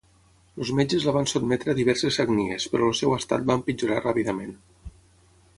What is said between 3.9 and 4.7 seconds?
ràpidament.